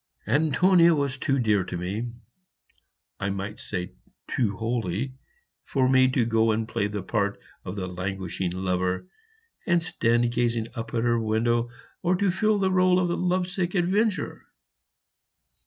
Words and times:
Antonia 0.25 0.95
was 0.95 1.19
too 1.19 1.37
dear 1.37 1.63
to 1.63 1.77
me, 1.77 2.11
I 3.19 3.29
might 3.29 3.59
say 3.59 3.93
too 4.27 4.57
holy, 4.57 5.13
for 5.63 5.87
me 5.87 6.09
to 6.09 6.25
go 6.25 6.49
and 6.49 6.67
play 6.67 6.87
the 6.87 7.03
part 7.03 7.39
of 7.63 7.75
the 7.75 7.85
languishing 7.85 8.49
lover 8.49 9.07
and 9.67 9.83
stand 9.83 10.31
gazing 10.31 10.69
up 10.73 10.95
at 10.95 11.03
her 11.03 11.19
window, 11.19 11.69
or 12.01 12.15
to 12.15 12.31
fill 12.31 12.57
the 12.57 12.71
role 12.71 12.99
of 12.99 13.09
the 13.09 13.15
lovesick 13.15 13.75
adventurer. 13.75 14.47